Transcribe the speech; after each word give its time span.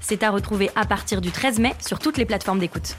C'est 0.00 0.22
à 0.22 0.30
retrouver 0.30 0.70
à 0.74 0.84
partir 0.84 1.20
du 1.20 1.30
13 1.30 1.58
mai 1.58 1.74
sur 1.80 1.98
toutes 1.98 2.16
les 2.16 2.26
plateformes 2.26 2.58
d'écoute. 2.58 2.96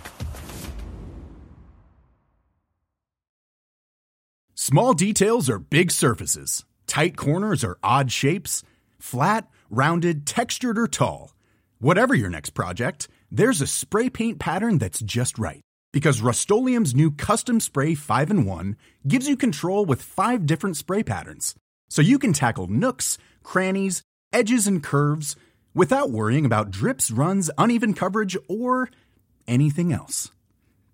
Small 4.55 4.93
details 4.93 5.49
are 5.49 5.59
big 5.59 5.91
surfaces. 5.91 6.63
Tight 6.87 7.17
corners 7.17 7.63
are 7.63 7.77
odd 7.83 8.11
shapes. 8.11 8.63
Flat, 8.99 9.47
rounded, 9.69 10.25
textured, 10.25 10.77
or 10.77 10.87
tall. 10.87 11.33
Whatever 11.79 12.13
your 12.13 12.29
next 12.29 12.51
project, 12.51 13.07
there's 13.31 13.61
a 13.61 13.67
spray 13.67 14.09
paint 14.09 14.39
pattern 14.39 14.77
that's 14.77 14.99
just 14.99 15.39
right. 15.39 15.61
Because 15.91 16.21
Rust 16.21 16.49
new 16.49 17.11
Custom 17.11 17.59
Spray 17.59 17.95
5 17.95 18.31
in 18.31 18.45
1 18.45 18.75
gives 19.07 19.27
you 19.27 19.35
control 19.35 19.83
with 19.83 20.01
five 20.01 20.45
different 20.45 20.77
spray 20.77 21.01
patterns. 21.03 21.55
So 21.89 22.01
you 22.01 22.19
can 22.19 22.31
tackle 22.31 22.67
nooks, 22.67 23.17
crannies, 23.43 24.03
edges, 24.31 24.67
and 24.67 24.83
curves 24.83 25.35
without 25.73 26.11
worrying 26.11 26.45
about 26.45 26.71
drips, 26.71 27.11
runs, 27.11 27.49
uneven 27.57 27.93
coverage, 27.93 28.37
or 28.47 28.89
anything 29.47 29.91
else. 29.93 30.31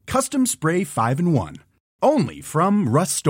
Custom 0.05 0.45
Spray 0.45 0.83
5 0.83 1.19
in 1.19 1.33
1. 1.33 1.57
Only 2.01 2.41
from 2.41 2.87
Rust 2.87 3.25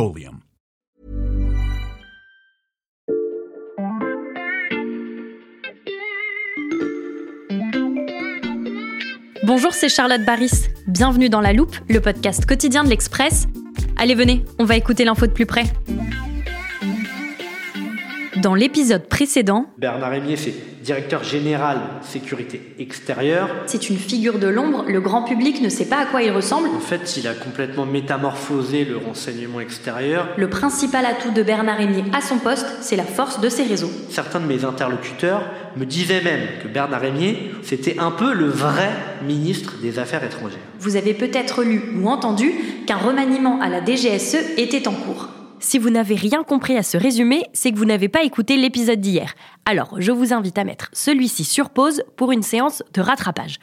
Bonjour, 9.47 9.73
c'est 9.73 9.87
Charlotte 9.87 10.25
Baris. 10.25 10.67
Bienvenue 10.87 11.29
dans 11.29 11.39
La 11.39 11.53
Loupe, 11.53 11.77
le 11.87 12.01
podcast 12.01 12.45
quotidien 12.45 12.83
de 12.83 12.89
l'Express. 12.89 13.47
Allez, 13.95 14.13
venez, 14.13 14.43
on 14.59 14.65
va 14.65 14.75
écouter 14.75 15.05
l'info 15.05 15.25
de 15.25 15.31
plus 15.31 15.45
près. 15.45 15.63
Dans 18.47 18.55
l'épisode 18.55 19.09
précédent, 19.09 19.65
Bernard 19.77 20.11
Rémier, 20.11 20.37
c'est 20.37 20.53
directeur 20.81 21.21
général 21.21 21.79
sécurité 22.01 22.61
extérieure. 22.79 23.49
C'est 23.65 23.89
une 23.89 23.97
figure 23.97 24.39
de 24.39 24.47
l'ombre, 24.47 24.85
le 24.87 25.01
grand 25.01 25.23
public 25.23 25.61
ne 25.61 25.67
sait 25.67 25.83
pas 25.83 25.97
à 25.97 26.05
quoi 26.05 26.23
il 26.23 26.31
ressemble. 26.31 26.69
En 26.69 26.79
fait, 26.79 27.17
il 27.17 27.27
a 27.27 27.33
complètement 27.33 27.85
métamorphosé 27.85 28.85
le 28.85 28.95
renseignement 28.95 29.59
extérieur. 29.59 30.29
Le 30.37 30.49
principal 30.49 31.05
atout 31.05 31.31
de 31.31 31.43
Bernard 31.43 31.79
Rémier 31.79 32.05
à 32.13 32.21
son 32.21 32.37
poste, 32.37 32.67
c'est 32.79 32.95
la 32.95 33.03
force 33.03 33.41
de 33.41 33.49
ses 33.49 33.63
réseaux. 33.63 33.91
Certains 34.09 34.39
de 34.39 34.45
mes 34.45 34.63
interlocuteurs 34.63 35.43
me 35.75 35.83
disaient 35.85 36.21
même 36.21 36.47
que 36.63 36.69
Bernard 36.69 37.01
Rémier, 37.01 37.51
c'était 37.63 37.99
un 37.99 38.11
peu 38.11 38.33
le 38.33 38.47
vrai 38.47 38.91
ministre 39.25 39.73
des 39.81 39.99
Affaires 39.99 40.23
étrangères. 40.23 40.61
Vous 40.79 40.95
avez 40.95 41.13
peut-être 41.13 41.63
lu 41.65 41.81
ou 42.01 42.07
entendu 42.07 42.53
qu'un 42.85 42.95
remaniement 42.95 43.59
à 43.59 43.67
la 43.67 43.83
DGSE 43.83 44.37
était 44.55 44.87
en 44.87 44.93
cours. 44.93 45.27
Si 45.59 45.79
vous 45.79 45.89
n'avez 45.89 46.15
rien 46.15 46.43
compris 46.43 46.77
à 46.77 46.83
ce 46.83 46.97
résumé, 46.97 47.45
c'est 47.53 47.71
que 47.71 47.77
vous 47.77 47.85
n'avez 47.85 48.09
pas 48.09 48.23
écouté 48.23 48.57
l'épisode 48.57 49.01
d'hier. 49.01 49.33
Alors, 49.65 49.95
je 49.99 50.11
vous 50.11 50.33
invite 50.33 50.57
à 50.57 50.63
mettre 50.63 50.89
celui-ci 50.93 51.43
sur 51.43 51.71
pause 51.71 52.03
pour 52.15 52.31
une 52.31 52.43
séance 52.43 52.83
de 52.93 53.01
rattrapage. 53.01 53.57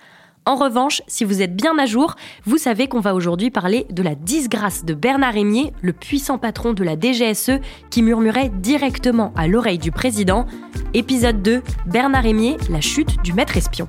En 0.47 0.57
revanche, 0.57 1.01
si 1.07 1.25
vous 1.25 1.41
êtes 1.41 1.57
bien 1.57 1.79
à 1.79 1.87
jour, 1.87 2.17
vous 2.45 2.59
savez 2.59 2.87
qu'on 2.87 3.01
va 3.01 3.15
aujourd'hui 3.15 3.51
parler 3.51 3.87
de 3.91 4.03
la 4.03 4.15
disgrâce 4.15 4.85
de 4.85 4.93
Bernard 4.93 5.33
Rémier, 5.33 5.73
le 5.81 5.95
puissant 5.95 6.37
patron 6.37 6.75
de 6.75 6.85
la 6.85 6.97
DGSE 7.01 7.61
qui 7.91 8.03
murmurait 8.03 8.51
directement 8.51 9.33
à 9.37 9.47
l'oreille 9.47 9.79
du 9.79 9.91
président. 9.91 10.47
Épisode 10.93 11.41
2, 11.43 11.63
Bernard 11.87 12.25
Rémier, 12.25 12.59
la 12.69 12.83
chute 12.83 13.23
du 13.23 13.33
maître 13.33 13.57
espion. 13.57 13.87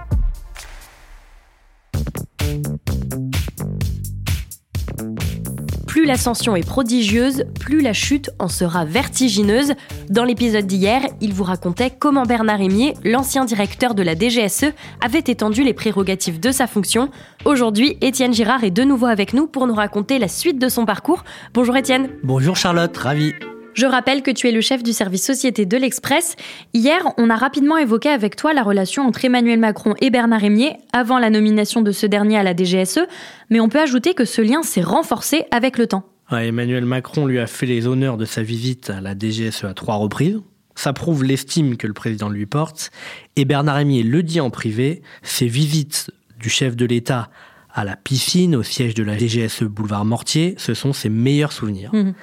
Plus 6.05 6.11
l'ascension 6.11 6.55
est 6.55 6.63
prodigieuse, 6.63 7.45
plus 7.59 7.81
la 7.81 7.91
chute 7.91 8.29
en 8.37 8.47
sera 8.47 8.85
vertigineuse. 8.85 9.73
Dans 10.07 10.23
l'épisode 10.23 10.67
d'hier, 10.67 11.01
il 11.19 11.33
vous 11.33 11.43
racontait 11.43 11.89
comment 11.89 12.27
Bernard 12.27 12.59
Rémier, 12.59 12.93
l'ancien 13.03 13.43
directeur 13.43 13.95
de 13.95 14.03
la 14.03 14.13
DGSE, 14.13 14.65
avait 15.03 15.23
étendu 15.25 15.63
les 15.63 15.73
prérogatives 15.73 16.39
de 16.39 16.51
sa 16.51 16.67
fonction. 16.67 17.09
Aujourd'hui, 17.43 17.97
Étienne 18.01 18.35
Girard 18.35 18.63
est 18.63 18.69
de 18.69 18.83
nouveau 18.83 19.07
avec 19.07 19.33
nous 19.33 19.47
pour 19.47 19.65
nous 19.65 19.73
raconter 19.73 20.19
la 20.19 20.27
suite 20.27 20.59
de 20.59 20.69
son 20.69 20.85
parcours. 20.85 21.23
Bonjour 21.55 21.75
Étienne. 21.75 22.09
Bonjour 22.21 22.55
Charlotte, 22.55 22.95
ravi. 22.95 23.33
Je 23.75 23.85
rappelle 23.85 24.23
que 24.23 24.31
tu 24.31 24.47
es 24.47 24.53
le 24.53 24.61
chef 24.61 24.83
du 24.83 24.93
service 24.93 25.25
société 25.25 25.65
de 25.65 25.75
l'Express. 25.75 26.37
Hier, 26.73 27.01
on 27.17 27.29
a 27.29 27.35
rapidement 27.35 27.77
évoqué 27.77 28.07
avec 28.07 28.37
toi 28.37 28.53
la 28.53 28.63
relation 28.63 29.05
entre 29.05 29.25
Emmanuel 29.25 29.59
Macron 29.59 29.95
et 29.99 30.09
Bernard 30.09 30.39
Rémier 30.39 30.77
avant 30.93 31.19
la 31.19 31.29
nomination 31.29 31.81
de 31.81 31.91
ce 31.91 32.05
dernier 32.05 32.37
à 32.37 32.43
la 32.43 32.55
DGSE, 32.55 33.01
mais 33.49 33.59
on 33.59 33.67
peut 33.67 33.81
ajouter 33.81 34.13
que 34.13 34.23
ce 34.23 34.41
lien 34.41 34.63
s'est 34.63 34.81
renforcé 34.81 35.43
avec 35.51 35.77
le 35.77 35.87
temps. 35.87 36.05
Emmanuel 36.31 36.85
Macron 36.85 37.25
lui 37.25 37.37
a 37.37 37.47
fait 37.47 37.65
les 37.65 37.85
honneurs 37.85 38.15
de 38.15 38.23
sa 38.23 38.43
visite 38.43 38.89
à 38.89 39.01
la 39.01 39.13
DGSE 39.13 39.65
à 39.65 39.73
trois 39.73 39.95
reprises. 39.95 40.39
Ça 40.75 40.93
prouve 40.93 41.25
l'estime 41.25 41.75
que 41.75 41.85
le 41.85 41.93
président 41.93 42.29
lui 42.29 42.45
porte. 42.45 42.91
Et 43.35 43.43
Bernard 43.43 43.75
Rémier 43.75 44.03
le 44.03 44.23
dit 44.23 44.39
en 44.39 44.51
privé, 44.51 45.01
ces 45.21 45.47
visites 45.47 46.11
du 46.39 46.47
chef 46.47 46.77
de 46.77 46.85
l'État 46.85 47.29
à 47.75 47.83
la 47.83 47.97
piscine, 47.97 48.55
au 48.55 48.63
siège 48.63 48.93
de 48.93 49.03
la 49.03 49.17
DGSE 49.17 49.63
boulevard 49.63 50.05
Mortier, 50.05 50.55
ce 50.57 50.73
sont 50.73 50.93
ses 50.93 51.09
meilleurs 51.09 51.51
souvenirs. 51.51 51.93
Mhm. 51.93 52.13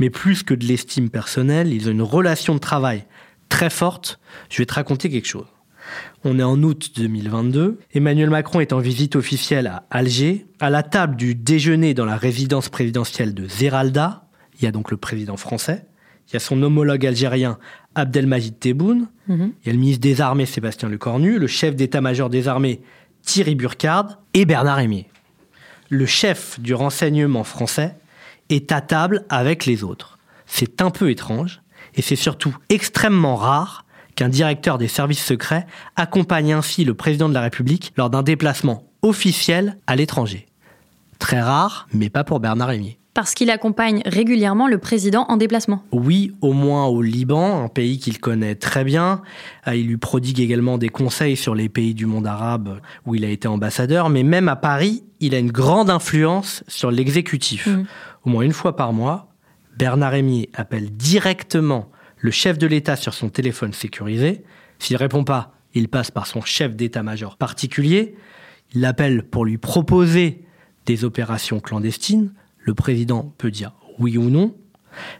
Mais 0.00 0.10
plus 0.10 0.42
que 0.42 0.52
de 0.52 0.66
l'estime 0.66 1.10
personnelle, 1.10 1.72
ils 1.72 1.88
ont 1.88 1.92
une 1.92 2.02
relation 2.02 2.54
de 2.54 2.58
travail 2.58 3.04
très 3.48 3.70
forte. 3.70 4.18
Je 4.50 4.58
vais 4.58 4.66
te 4.66 4.74
raconter 4.74 5.08
quelque 5.08 5.28
chose. 5.28 5.46
On 6.24 6.40
est 6.40 6.42
en 6.42 6.60
août 6.64 6.90
2022. 6.96 7.78
Emmanuel 7.94 8.30
Macron 8.30 8.58
est 8.58 8.72
en 8.72 8.80
visite 8.80 9.14
officielle 9.14 9.68
à 9.68 9.86
Alger. 9.90 10.44
À 10.58 10.70
la 10.70 10.82
table 10.82 11.14
du 11.14 11.36
déjeuner 11.36 11.94
dans 11.94 12.04
la 12.04 12.16
résidence 12.16 12.68
présidentielle 12.68 13.32
de 13.32 13.46
Zeralda, 13.46 14.26
il 14.58 14.64
y 14.64 14.66
a 14.66 14.72
donc 14.72 14.90
le 14.90 14.96
président 14.96 15.36
français, 15.36 15.86
il 16.28 16.34
y 16.34 16.36
a 16.36 16.40
son 16.40 16.60
homologue 16.64 17.06
algérien 17.06 17.58
Abdelmajid 17.94 18.58
Tebboune, 18.58 19.06
mhm. 19.28 19.52
il 19.62 19.66
y 19.68 19.70
a 19.70 19.72
le 19.72 19.78
ministre 19.78 20.00
des 20.00 20.20
Armées 20.20 20.46
Sébastien 20.46 20.88
Lecornu, 20.88 21.38
le 21.38 21.46
chef 21.46 21.76
d'état-major 21.76 22.28
des 22.28 22.48
armées 22.48 22.80
Thierry 23.26 23.56
Burkhard 23.56 24.18
et 24.32 24.46
Bernard 24.46 24.76
Rémier. 24.76 25.10
Le 25.90 26.06
chef 26.06 26.58
du 26.60 26.72
renseignement 26.72 27.44
français 27.44 27.94
est 28.48 28.72
à 28.72 28.80
table 28.80 29.26
avec 29.28 29.66
les 29.66 29.84
autres. 29.84 30.18
C'est 30.46 30.80
un 30.80 30.90
peu 30.90 31.10
étrange 31.10 31.60
et 31.96 32.02
c'est 32.02 32.16
surtout 32.16 32.56
extrêmement 32.70 33.36
rare 33.36 33.84
qu'un 34.14 34.28
directeur 34.28 34.78
des 34.78 34.88
services 34.88 35.24
secrets 35.24 35.66
accompagne 35.96 36.52
ainsi 36.52 36.84
le 36.84 36.94
président 36.94 37.28
de 37.28 37.34
la 37.34 37.42
République 37.42 37.92
lors 37.96 38.10
d'un 38.10 38.22
déplacement 38.22 38.84
officiel 39.02 39.76
à 39.86 39.96
l'étranger. 39.96 40.46
Très 41.18 41.42
rare, 41.42 41.88
mais 41.92 42.08
pas 42.08 42.24
pour 42.24 42.40
Bernard 42.40 42.68
Rémier 42.68 42.98
parce 43.16 43.32
qu'il 43.32 43.48
accompagne 43.48 44.02
régulièrement 44.04 44.68
le 44.68 44.76
président 44.76 45.24
en 45.30 45.38
déplacement. 45.38 45.82
Oui, 45.90 46.34
au 46.42 46.52
moins 46.52 46.84
au 46.84 47.00
Liban, 47.00 47.64
un 47.64 47.68
pays 47.68 47.98
qu'il 47.98 48.20
connaît 48.20 48.56
très 48.56 48.84
bien. 48.84 49.22
Euh, 49.66 49.74
il 49.74 49.86
lui 49.86 49.96
prodigue 49.96 50.38
également 50.38 50.76
des 50.76 50.90
conseils 50.90 51.34
sur 51.34 51.54
les 51.54 51.70
pays 51.70 51.94
du 51.94 52.04
monde 52.04 52.26
arabe 52.26 52.78
où 53.06 53.14
il 53.14 53.24
a 53.24 53.30
été 53.30 53.48
ambassadeur, 53.48 54.10
mais 54.10 54.22
même 54.22 54.50
à 54.50 54.56
Paris, 54.56 55.02
il 55.20 55.34
a 55.34 55.38
une 55.38 55.50
grande 55.50 55.88
influence 55.88 56.62
sur 56.68 56.90
l'exécutif. 56.90 57.68
Mm. 57.68 57.86
Au 58.26 58.28
moins 58.28 58.42
une 58.42 58.52
fois 58.52 58.76
par 58.76 58.92
mois, 58.92 59.32
Bernard 59.78 60.12
Rémier 60.12 60.50
appelle 60.52 60.94
directement 60.94 61.90
le 62.18 62.30
chef 62.30 62.58
de 62.58 62.66
l'État 62.66 62.96
sur 62.96 63.14
son 63.14 63.30
téléphone 63.30 63.72
sécurisé. 63.72 64.44
S'il 64.78 64.98
répond 64.98 65.24
pas, 65.24 65.54
il 65.72 65.88
passe 65.88 66.10
par 66.10 66.26
son 66.26 66.42
chef 66.42 66.76
d'état-major 66.76 67.38
particulier. 67.38 68.14
Il 68.74 68.82
l'appelle 68.82 69.22
pour 69.22 69.46
lui 69.46 69.56
proposer 69.56 70.42
des 70.84 71.06
opérations 71.06 71.60
clandestines, 71.60 72.34
le 72.66 72.74
président 72.74 73.32
peut 73.38 73.50
dire 73.50 73.72
oui 73.98 74.18
ou 74.18 74.28
non. 74.28 74.54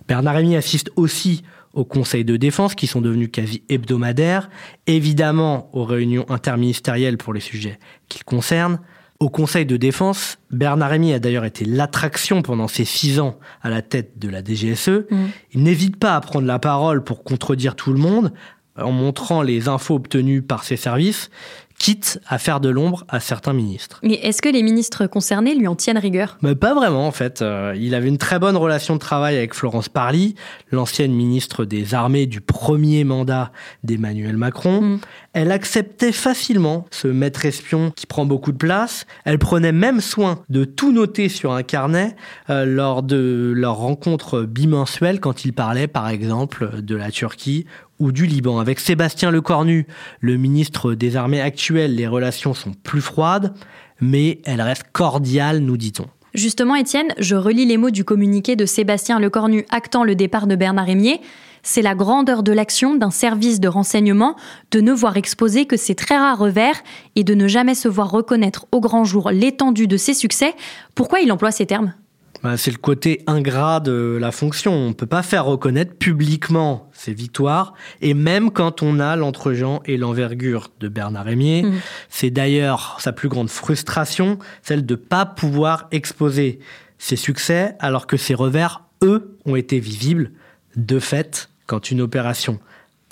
Bernard 0.09 0.35
Rémy 0.35 0.57
assiste 0.57 0.91
aussi 0.97 1.43
aux 1.73 1.85
conseils 1.85 2.25
de 2.25 2.37
défense 2.37 2.75
qui 2.75 2.87
sont 2.87 3.01
devenus 3.01 3.31
quasi 3.31 3.63
hebdomadaires, 3.69 4.51
évidemment 4.87 5.71
aux 5.73 5.85
réunions 5.85 6.27
interministérielles 6.29 7.19
pour 7.19 7.33
les 7.33 7.41
sujets 7.41 7.79
qu'il 8.09 8.25
concerne. 8.25 8.81
Au 9.19 9.31
Conseil 9.31 9.65
de 9.65 9.79
défense, 9.79 10.39
Bernard 10.51 10.91
Rémy 10.91 11.15
a 11.15 11.19
d'ailleurs 11.19 11.47
été 11.47 11.65
l'attraction 11.65 12.43
pendant 12.43 12.69
ses 12.69 12.85
six 12.85 13.19
ans 13.19 13.39
à 13.63 13.71
la 13.71 13.81
tête 13.81 14.19
de 14.19 14.29
la 14.29 14.43
DGSE. 14.45 15.07
Mmh. 15.11 15.17
Il 15.53 15.63
n'hésite 15.63 15.97
pas 15.97 16.17
à 16.17 16.21
prendre 16.21 16.47
la 16.47 16.59
parole 16.59 17.03
pour 17.03 17.25
contredire 17.25 17.77
tout 17.77 17.95
le 17.95 17.99
monde, 17.99 18.33
en 18.79 18.93
montrant 18.93 19.41
les 19.41 19.69
infos 19.69 19.95
obtenues 19.95 20.43
par 20.43 20.65
ses 20.65 20.77
services, 20.77 21.31
quitte 21.79 22.21
à 22.27 22.39
faire 22.39 22.61
de 22.61 22.69
l'ombre 22.69 23.05
à 23.09 23.21
certains 23.21 23.53
ministres. 23.53 24.01
Mais 24.03 24.15
est-ce 24.15 24.41
que 24.41 24.49
les 24.49 24.63
ministres 24.63 25.07
concernés 25.07 25.55
lui 25.55 25.69
en 25.69 25.75
tiennent 25.75 25.99
rigueur? 25.99 26.39
Mais 26.43 26.55
Pas 26.55 26.75
vraiment 26.75 27.07
en 27.07 27.13
fait. 27.13 27.43
Euh, 27.43 27.75
il 27.77 27.95
avait 27.95 28.09
une 28.09 28.19
très 28.19 28.39
bonne 28.39 28.57
relation 28.57 28.95
de 28.95 29.01
travail 29.01 29.37
avec 29.37 29.55
Florence 29.55 29.89
Parly, 29.89 30.35
l'ancienne 30.73 31.13
ministre 31.13 31.65
des 31.65 31.95
Armées 31.95 32.27
du 32.27 32.41
premier 32.41 33.05
mandat 33.05 33.53
d'Emmanuel 33.85 34.37
Macron. 34.37 34.81
Mm. 34.81 35.01
Elle 35.33 35.53
acceptait 35.53 36.13
facilement 36.13 36.87
ce 36.91 37.09
maître 37.09 37.45
espion 37.45 37.93
qui 37.95 38.07
prend 38.07 38.25
beaucoup 38.25 38.53
de 38.53 38.57
place. 38.57 39.07
Elle 39.25 39.39
prenait 39.39 39.73
même 39.73 40.01
soin 40.01 40.43
de 40.49 40.65
tout 40.65 40.93
noter 40.93 41.29
sur 41.29 41.53
un 41.53 41.63
carnet 41.63 42.17
euh, 42.49 42.65
lors 42.65 43.03
de 43.03 43.53
leur 43.55 43.77
rencontre 43.77 44.43
bimensuelle 44.43 45.21
quand 45.21 45.45
il 45.45 45.53
parlait 45.53 45.89
par 45.89 46.09
exemple 46.09 46.81
de 46.83 46.97
la 46.97 47.11
Turquie 47.11 47.67
ou 47.99 48.13
du 48.13 48.27
Liban. 48.27 48.59
Avec 48.59 48.81
Sébastien 48.81 49.31
Lecornu, 49.31 49.87
le 50.21 50.37
ministre 50.37 50.95
des 50.95 51.17
Armées 51.17 51.41
actuel, 51.41 51.95
les 51.95 52.07
relations 52.07 52.55
sont 52.55 52.73
plus 52.73 53.01
froides, 53.01 53.55
mais 54.01 54.41
elles 54.45 54.61
restent 54.61 54.91
cordiales, 54.93 55.61
nous 55.61 55.77
dit-on. 55.77 56.07
Justement, 56.35 56.75
Étienne, 56.75 57.15
je 57.19 57.35
relis 57.35 57.65
les 57.65 57.79
mots 57.79 57.91
du 57.91 58.05
communiqué 58.05 58.57
de 58.57 58.67
Sébastien 58.67 59.19
Lecornu 59.19 59.65
actant 59.71 60.05
le 60.05 60.15
départ 60.15 60.47
de 60.47 60.55
Bernard 60.55 60.87
Rémier. 60.87 61.21
C'est 61.63 61.83
la 61.83 61.95
grandeur 61.95 62.43
de 62.43 62.53
l'action 62.53 62.95
d'un 62.95 63.11
service 63.11 63.59
de 63.59 63.69
renseignement 63.69 64.37
de 64.71 64.81
ne 64.81 64.93
voir 64.93 65.17
exposer 65.17 65.65
que 65.65 65.77
ses 65.77 65.95
très 65.95 66.17
rares 66.17 66.39
revers 66.39 66.81
et 67.17 67.25
de 67.25 67.35
ne 67.35 67.49
jamais 67.49 67.75
se 67.75 67.89
voir 67.89 68.11
reconnaître 68.11 68.67
au 68.71 68.81
grand 68.81 69.05
jour 69.05 69.31
l'étendue 69.31 69.89
de 69.89 69.97
ses 69.97 70.15
succès. 70.15 70.55
Pourquoi 70.95 71.21
il 71.21 71.33
emploie 71.33 71.51
ces 71.51 71.67
termes? 71.67 71.95
Bah, 72.43 72.57
c'est 72.57 72.71
le 72.71 72.77
côté 72.77 73.23
ingrat 73.27 73.81
de 73.81 74.19
la 74.21 74.33
fonction. 74.33 74.73
On 74.73 74.89
ne 74.89 74.95
peut 74.95 75.07
pas 75.07 75.23
faire 75.23 75.45
reconnaître 75.45 75.95
publiquement 75.95 76.91
ses 76.93 77.15
victoires, 77.15 77.75
et 78.01 78.15
même 78.15 78.51
quand 78.51 78.83
on 78.83 79.01
a 79.01 79.17
lentre 79.17 79.47
et 79.85 79.97
l'envergure 79.97 80.69
de 80.81 80.89
Bernard 80.89 81.25
Rémier. 81.25 81.63
Mmh. 81.63 81.75
C'est 82.09 82.31
d'ailleurs 82.31 82.97
sa 83.01 83.13
plus 83.13 83.29
grande 83.29 83.51
frustration, 83.51 84.39
celle 84.63 84.85
de 84.85 84.95
ne 84.95 85.01
pas 85.01 85.25
pouvoir 85.25 85.89
exposer 85.93 86.59
ses 86.99 87.17
succès, 87.17 87.75
alors 87.79 88.07
que 88.07 88.17
ses 88.17 88.35
revers, 88.35 88.83
eux, 89.03 89.37
ont 89.45 89.57
été 89.57 89.79
visibles. 89.79 90.33
De 90.77 90.99
fait, 90.99 91.49
quand 91.67 91.91
une 91.91 92.01
opération 92.01 92.59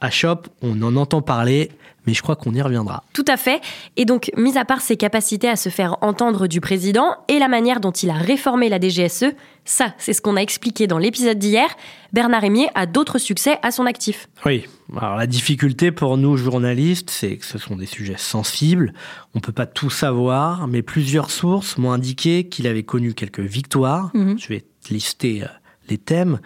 achoppe, 0.05 0.49
on 0.63 0.81
en 0.83 0.97
entend 0.97 1.23
parler, 1.23 1.71
mais 2.07 2.15
je 2.15 2.23
crois 2.23 2.37
qu'on 2.37 2.55
y 2.55 2.63
reviendra. 2.63 3.03
Tout 3.13 3.25
à 3.29 3.37
fait. 3.37 3.61
Et 3.97 4.05
donc, 4.05 4.31
mis 4.37 4.59
à 4.59 4.65
part 4.65 4.81
ses 4.81 4.97
capacités 4.97 5.49
à 5.49 5.57
se 5.57 5.69
faire 5.69 5.97
entendre 6.03 6.47
du 6.47 6.61
président 6.61 7.17
et 7.29 7.39
la 7.39 7.49
manière 7.49 7.81
dont 7.81 7.91
il 7.91 8.11
a 8.11 8.15
réformé 8.15 8.69
la 8.69 8.79
DGSE, 8.79 9.33
ça, 9.65 9.95
c'est 9.99 10.13
ce 10.13 10.21
qu'on 10.21 10.37
a 10.37 10.41
expliqué 10.41 10.87
dans 10.87 10.99
l'épisode 10.99 11.39
d'hier, 11.39 11.69
Bernard 12.13 12.43
Rémier 12.43 12.69
a 12.75 12.87
d'autres 12.87 13.19
succès 13.19 13.59
à 13.63 13.71
son 13.71 13.87
actif. 13.87 14.29
Oui. 14.45 14.67
Alors, 14.97 15.17
la 15.17 15.27
difficulté 15.27 15.91
pour 15.91 16.19
nous, 16.19 16.37
journalistes, 16.37 17.09
c'est 17.11 17.39
que 17.39 17.47
ce 17.47 17.59
sont 17.59 17.77
des 17.77 17.87
sujets 17.87 18.19
sensibles. 18.19 18.93
On 19.35 19.39
ne 19.39 19.43
peut 19.43 19.53
pas 19.53 19.67
tout 19.67 19.91
savoir, 19.91 20.69
mais 20.69 20.83
plusieurs 20.83 21.31
sources 21.31 21.79
m'ont 21.79 21.93
indiqué 21.93 22.45
qu'il 22.49 22.67
avait 22.67 22.83
connu 22.83 23.15
quelques 23.15 23.41
victoires. 23.41 24.11
Mhm. 24.13 24.39
Je 24.39 24.49
vais 24.49 24.65
lister 24.91 25.45
euh, 25.45 25.47
les 25.89 25.99
thèmes. 25.99 26.41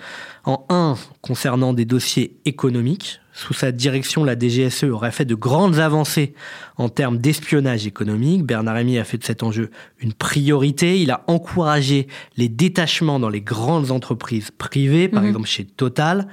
En 0.45 0.65
un, 0.69 0.97
concernant 1.23 1.73
des 1.73 1.85
dossiers 1.85 2.37
économiques, 2.45 3.21
sous 3.39 3.55
sa 3.55 3.71
direction, 3.71 4.25
la 4.25 4.37
DGSE 4.37 4.85
aurait 4.85 5.13
fait 5.13 5.25
de 5.25 5.37
grandes 5.37 5.79
avancées 5.79 6.35
en 6.77 6.89
termes 6.89 7.19
d'espionnage 7.19 7.87
économique. 7.87 8.45
Bernard 8.45 8.75
Rémy 8.75 8.99
a 8.99 9.05
fait 9.05 9.17
de 9.19 9.23
cet 9.23 9.45
enjeu 9.45 9.71
une 10.01 10.13
priorité. 10.13 11.01
Il 11.01 11.13
a 11.13 11.23
encouragé 11.29 12.09
les 12.37 12.49
détachements 12.49 13.21
dans 13.21 13.29
les 13.29 13.41
grandes 13.41 13.93
entreprises 13.93 14.51
privées, 14.51 15.07
par 15.07 15.23
mhm. 15.23 15.29
exemple 15.29 15.47
chez 15.47 15.65
Total. 15.65 16.27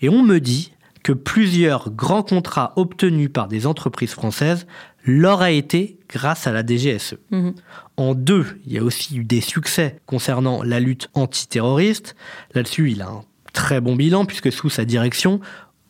Et 0.00 0.08
on 0.08 0.22
me 0.22 0.38
dit 0.40 0.72
que 1.06 1.12
plusieurs 1.12 1.92
grands 1.92 2.24
contrats 2.24 2.72
obtenus 2.74 3.30
par 3.32 3.46
des 3.46 3.68
entreprises 3.68 4.10
françaises 4.10 4.66
l'auraient 5.04 5.56
été 5.56 6.00
grâce 6.08 6.48
à 6.48 6.52
la 6.52 6.66
DGSE. 6.66 7.14
Mhm. 7.30 7.54
En 7.96 8.16
deux, 8.16 8.58
il 8.66 8.72
y 8.72 8.78
a 8.78 8.82
aussi 8.82 9.16
eu 9.16 9.22
des 9.22 9.40
succès 9.40 10.00
concernant 10.06 10.64
la 10.64 10.80
lutte 10.80 11.08
antiterroriste. 11.14 12.16
Là-dessus, 12.54 12.90
il 12.90 13.02
a 13.02 13.06
un 13.06 13.24
très 13.52 13.80
bon 13.80 13.94
bilan 13.94 14.24
puisque 14.24 14.50
sous 14.50 14.68
sa 14.68 14.84
direction, 14.84 15.38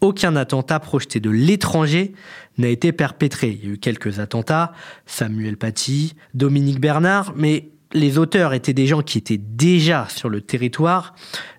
aucun 0.02 0.36
attentat 0.36 0.80
projeté 0.80 1.18
de 1.18 1.30
l'étranger 1.30 2.12
n'a 2.58 2.68
été 2.68 2.92
perpétré. 2.92 3.58
Il 3.58 3.66
y 3.66 3.70
a 3.70 3.72
eu 3.72 3.78
quelques 3.78 4.18
attentats, 4.18 4.74
Samuel 5.06 5.56
Paty, 5.56 6.12
Dominique 6.34 6.78
Bernard, 6.78 7.32
mais 7.36 7.70
les 7.92 8.18
auteurs 8.18 8.52
étaient 8.52 8.72
des 8.72 8.86
gens 8.86 9.02
qui 9.02 9.18
étaient 9.18 9.40
déjà 9.40 10.06
sur 10.08 10.28
le 10.28 10.40
territoire, 10.40 11.14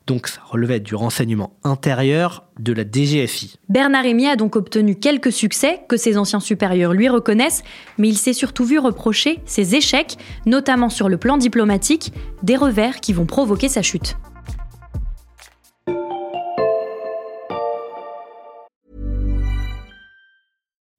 donc 0.08 0.28
ça 0.28 0.42
relevait 0.46 0.80
du 0.80 0.96
renseignement 0.96 1.58
intérieur 1.64 2.46
de 2.60 2.74
la 2.74 2.84
DGFI. 2.84 3.60
Bernard 3.70 4.04
Rémy 4.04 4.28
a 4.28 4.36
donc 4.36 4.56
obtenu 4.56 4.96
quelques 4.96 5.32
succès 5.32 5.82
que 5.88 5.98
ses 5.98 6.18
anciens 6.18 6.40
supérieurs 6.40 6.94
lui 6.94 7.10
reconnaissent, 7.10 7.64
mais 7.98 8.08
il 8.08 8.18
s'est 8.18 8.34
surtout 8.34 8.66
vu 8.66 8.80
reprocher 8.80 9.40
ses 9.46 9.76
échecs, 9.76 10.18
notamment 10.46 10.90
sur 10.90 11.10
le 11.10 11.18
plan 11.18 11.38
diplomatique, 11.38 12.14
des 12.44 12.56
revers 12.56 13.00
qui 13.00 13.14
vont 13.14 13.26
provoquer 13.26 13.70
sa 13.70 13.82
chute. 13.82 14.18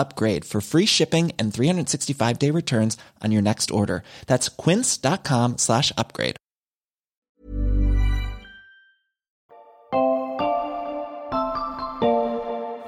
upgrade 0.00 0.44
for 0.44 0.60
free 0.60 0.86
shipping 0.86 1.30
and 1.38 1.52
365 1.52 2.38
day 2.38 2.50
returns 2.50 2.96
on 3.22 3.30
your 3.30 3.42
next 3.42 3.70
order. 3.70 4.02
That's 4.26 4.48
quince.com 4.48 5.58
slash 5.58 5.92
upgrade. 5.96 6.36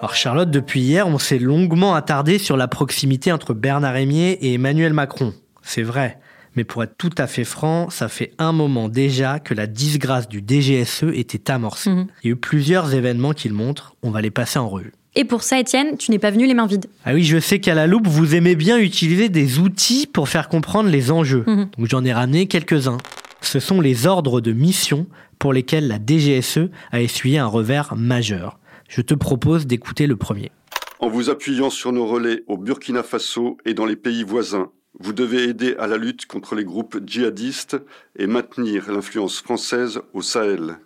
Alors 0.03 0.17
Charlotte, 0.17 0.51
depuis 0.51 0.81
hier, 0.81 1.07
on 1.07 1.19
s'est 1.19 1.39
longuement 1.39 1.95
attardé 1.95 2.39
sur 2.39 2.57
la 2.57 2.67
proximité 2.67 3.31
entre 3.31 3.55
Bernard 3.55 3.93
Rémier 3.93 4.33
et 4.33 4.55
Emmanuel 4.55 4.93
Macron. 4.93 5.33
C'est 5.63 5.85
vrai. 5.85 6.19
Mais 6.57 6.65
pour 6.65 6.83
être 6.83 6.97
tout 6.99 7.15
à 7.19 7.29
fait 7.29 7.45
franc, 7.45 7.89
ça 7.89 8.09
fait 8.09 8.33
un 8.39 8.51
moment 8.51 8.89
déjà 8.89 9.39
que 9.39 9.55
la 9.55 9.69
disgrâce 9.69 10.29
du 10.29 10.43
DGSE 10.45 11.05
était 11.15 11.53
amorcée. 11.53 11.91
Mhm. 11.91 12.07
Il 12.23 12.27
y 12.27 12.31
a 12.31 12.33
eu 12.33 12.37
plusieurs 12.37 12.95
événements 12.95 13.33
qui 13.33 13.49
le 13.49 13.55
montrent, 13.55 13.95
on 14.03 14.11
va 14.11 14.21
les 14.21 14.33
passer 14.33 14.59
en 14.59 14.69
revue. 14.69 14.93
Et 15.15 15.25
pour 15.25 15.43
ça, 15.43 15.59
Étienne, 15.59 15.99
tu 15.99 16.11
n'es 16.11 16.19
pas 16.19 16.31
venu 16.31 16.47
les 16.47 16.55
mains 16.55 16.67
vides. 16.67 16.87
Ah 17.05 17.13
oui, 17.13 17.23
je 17.23 17.39
sais 17.39 17.61
qu'à 17.61 17.75
la 17.75 17.87
loupe, 17.87 18.07
vous 18.07 18.35
aimez 18.35 18.57
bien 18.57 18.79
utiliser 18.79 19.29
des 19.29 19.59
outils 19.59 20.07
pour 20.07 20.29
faire 20.29 20.49
comprendre 20.49 20.89
les 20.89 21.11
enjeux. 21.11 21.45
Mhm. 21.47 21.69
Donc 21.77 21.87
j'en 21.89 22.05
ai 22.05 22.13
ramené 22.13 22.47
quelques-uns. 22.47 22.99
Ce 23.43 23.61
sont 23.61 23.81
les 23.81 24.07
ordres 24.07 24.41
de 24.41 24.53
mission 24.53 25.07
pour 25.39 25.53
lesquels 25.53 25.87
la 25.87 25.99
DGSE 25.99 26.71
a 26.93 27.01
essuyé 27.03 27.39
un 27.39 27.47
revers 27.47 27.95
majeur. 27.95 28.59
Je 28.89 29.03
te 29.03 29.13
propose 29.13 29.67
d'écouter 29.67 30.07
le 30.07 30.17
premier. 30.17 30.51
En 30.99 31.09
vous 31.09 31.29
appuyant 31.29 31.69
sur 31.69 31.93
nos 31.93 32.07
relais 32.07 32.45
au 32.47 32.57
Burkina 32.57 33.03
Faso 33.03 33.59
et 33.67 33.75
dans 33.75 33.87
les 33.87 33.97
pays 33.97 34.23
voisins, 34.23 34.71
vous 35.01 35.13
devez 35.13 35.45
aider 35.45 35.75
à 35.79 35.87
la 35.87 35.97
lutte 35.97 36.27
contre 36.27 36.55
les 36.55 36.65
groupes 36.65 36.99
djihadistes 37.05 37.77
et 38.17 38.27
maintenir 38.27 38.91
l'influence 38.91 39.41
française 39.41 40.01
au 40.15 40.23
Sahel. 40.23 40.79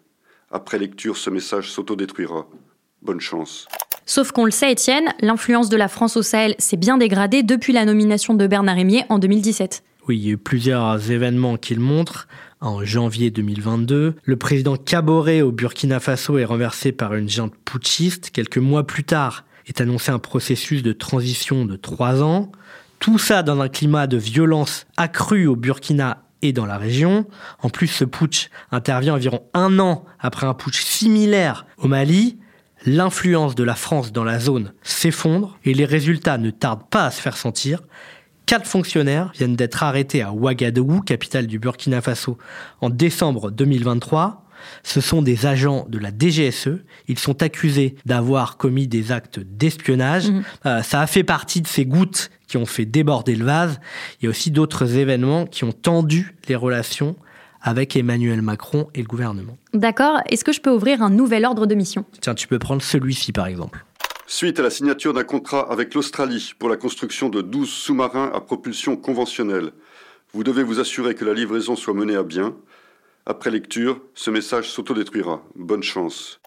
Après 0.51 0.79
lecture, 0.79 1.17
ce 1.17 1.31
message 1.31 1.71
s'autodétruira. 1.71 2.49
Bonne 3.03 3.21
chance. 3.21 3.69
Sauf 4.09 4.31
qu'on 4.31 4.45
le 4.45 4.53
sait, 4.53 4.71
Étienne, 4.71 5.13
l'influence 5.21 5.69
de 5.69 5.77
la 5.77 5.89
France 5.89 6.17
au 6.17 6.23
Sahel 6.23 6.55
s'est 6.59 6.77
bien 6.77 6.97
dégradée 6.97 7.43
depuis 7.43 7.73
la 7.73 7.85
nomination 7.85 8.35
de 8.35 8.47
Bernard 8.47 8.77
Rémier 8.77 9.05
en 9.09 9.19
2017. 9.19 9.83
Oui, 10.07 10.17
il 10.19 10.25
y 10.25 10.29
a 10.29 10.33
eu 10.35 10.39
plusieurs 10.39 11.11
événements 11.11 11.57
qui 11.57 11.75
le 11.75 11.81
montrent. 11.81 12.29
En 12.61 12.85
janvier 12.85 13.33
2022, 13.33 14.15
le 14.23 14.37
président 14.37 14.77
Kaboré 14.77 15.43
au 15.43 15.51
Burkina 15.51 15.99
Faso 15.99 16.39
est 16.39 16.45
renversé 16.45 16.93
par 16.93 17.15
une 17.15 17.29
junte 17.29 17.55
putschiste. 17.65 18.31
Quelques 18.31 18.59
mois 18.59 18.87
plus 18.87 19.03
tard, 19.03 19.45
est 19.67 19.81
annoncé 19.81 20.13
un 20.13 20.21
processus 20.21 20.85
de 20.85 20.93
transition 20.93 21.65
de 21.65 21.75
trois 21.75 22.23
ans. 22.23 22.53
Tout 23.01 23.19
ça 23.19 23.43
dans 23.43 23.61
un 23.61 23.69
climat 23.69 24.07
de 24.07 24.17
violence 24.17 24.87
accrue 24.97 25.49
au 25.49 25.57
Burkina 25.57 26.23
et 26.43 26.53
dans 26.53 26.67
la 26.67 26.79
région. 26.79 27.27
En 27.61 27.71
plus, 27.71 27.89
ce 27.89 28.05
putsch 28.05 28.51
intervient 28.71 29.15
environ 29.15 29.43
un 29.53 29.81
an 29.81 30.05
après 30.21 30.47
un 30.47 30.55
putsch 30.55 30.83
similaire 30.83 31.67
au 31.79 31.89
Mali. 31.89 32.39
L'influence 32.85 33.55
de 33.55 33.65
la 33.65 33.75
France 33.75 34.13
dans 34.13 34.25
la 34.25 34.39
zone 34.39 34.73
s'effondre 34.83 35.59
et 35.65 35.75
les 35.75 35.85
résultats 35.85 36.39
ne 36.39 36.51
tardent 36.51 36.89
pas 36.89 37.07
à 37.07 37.11
se 37.11 37.21
faire 37.21 37.37
sentir. 37.37 37.83
Quatre 38.45 38.67
fonctionnaires 38.67 39.33
viennent 39.35 39.57
d'être 39.57 39.83
arrêtés 39.83 40.23
à 40.23 40.33
Ouagadougou, 40.33 41.01
capitale 41.01 41.47
du 41.47 41.59
Burkina 41.59 42.01
Faso, 42.01 42.39
en 42.81 42.91
décembre 42.91 43.51
2023. 43.51 44.45
Ce 44.83 45.01
sont 45.01 45.23
des 45.23 45.47
agents 45.47 45.87
de 45.89 45.99
la 45.99 46.11
DGSE. 46.11 46.83
Ils 47.09 47.19
sont 47.19 47.43
accusés 47.43 47.97
d'avoir 48.05 48.57
commis 48.57 48.87
des 48.87 49.11
actes 49.11 49.41
d'espionnage. 49.41 50.31
Mhm. 50.31 50.45
Euh, 50.67 50.83
ça 50.83 51.01
a 51.01 51.07
fait 51.07 51.25
partie 51.25 51.61
de 51.61 51.67
ces 51.67 51.87
gouttes 51.87 52.31
qui 52.47 52.57
ont 52.57 52.67
fait 52.67 52.85
déborder 52.85 53.35
le 53.35 53.45
vase. 53.45 53.81
Il 54.21 54.25
y 54.25 54.27
a 54.29 54.31
aussi 54.31 54.51
d'autres 54.51 54.97
événements 54.97 55.47
qui 55.47 55.65
ont 55.65 55.73
tendu 55.73 56.37
les 56.49 56.57
relations 56.57 57.17
avec 57.63 57.97
Emmanuel 57.97 58.43
Macron 58.43 58.89
et 58.95 59.01
le 59.03 59.07
gouvernement. 59.07 59.57
D'accord, 59.75 60.21
est-ce 60.29 60.45
que 60.45 60.53
je 60.53 60.61
peux 60.61 60.71
ouvrir 60.71 61.03
un 61.03 61.11
nouvel 61.11 61.45
ordre 61.45 61.67
de 61.67 61.75
mission? 61.75 62.05
Tiens, 62.21 62.35
tu 62.35 62.49
peux 62.49 62.59
prendre 62.59 62.83
celui-ci 62.83 63.33
par 63.33 63.47
exemple. 63.47 63.85
Suite 64.27 64.59
à 64.59 64.63
la 64.63 64.71
signature 64.71 65.15
d'un 65.15 65.25
contrat 65.25 65.71
avec 65.71 65.95
l'Australie 65.95 66.53
pour 66.59 66.69
la 66.69 66.77
construction 66.77 67.29
de 67.29 67.43
12 67.43 67.69
sous-marins 67.69 68.31
à 68.35 68.41
propulsion 68.41 68.97
conventionnelle, 68.97 69.71
vous 70.33 70.43
devez 70.43 70.65
vous 70.65 70.81
assurer 70.81 71.15
que 71.15 71.25
la 71.25 71.33
livraison 71.33 71.77
soit 71.77 71.95
menée 71.95 72.17
à 72.17 72.23
bien. 72.23 72.55
Après 73.25 73.51
lecture, 73.51 74.01
ce 74.15 74.31
message 74.31 74.71
s'autodétruira. 74.71 75.43
Bonne 75.55 75.83
chance. 75.83 76.41